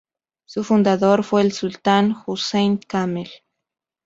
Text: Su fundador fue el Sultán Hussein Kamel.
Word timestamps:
Su 0.47 0.63
fundador 0.63 1.23
fue 1.23 1.43
el 1.43 1.51
Sultán 1.51 2.15
Hussein 2.25 2.77
Kamel. 2.77 3.29